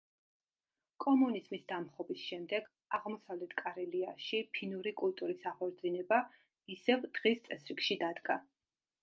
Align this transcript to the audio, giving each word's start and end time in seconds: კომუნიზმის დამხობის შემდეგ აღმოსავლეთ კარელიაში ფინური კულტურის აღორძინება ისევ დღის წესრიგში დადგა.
კომუნიზმის 1.03 1.65
დამხობის 1.71 2.23
შემდეგ 2.29 2.71
აღმოსავლეთ 2.99 3.53
კარელიაში 3.61 4.41
ფინური 4.57 4.95
კულტურის 5.03 5.47
აღორძინება 5.53 6.21
ისევ 6.79 7.07
დღის 7.21 7.47
წესრიგში 7.53 8.01
დადგა. 8.07 8.41